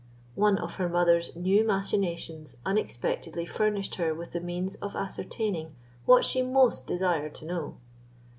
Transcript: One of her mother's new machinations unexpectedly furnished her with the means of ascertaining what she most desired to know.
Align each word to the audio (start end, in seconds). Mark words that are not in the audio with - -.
One 0.33 0.57
of 0.57 0.77
her 0.77 0.89
mother's 0.89 1.35
new 1.35 1.63
machinations 1.63 2.57
unexpectedly 2.65 3.45
furnished 3.45 3.93
her 3.97 4.15
with 4.15 4.31
the 4.31 4.39
means 4.39 4.73
of 4.77 4.95
ascertaining 4.95 5.75
what 6.05 6.25
she 6.25 6.41
most 6.41 6.87
desired 6.87 7.35
to 7.35 7.45
know. 7.45 7.77